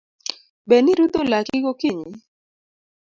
[0.67, 2.11] Be nirudho laki gokinyi?